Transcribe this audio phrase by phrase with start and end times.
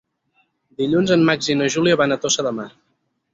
[0.81, 2.67] Dilluns en Max i na Júlia van a Tossa de Mar.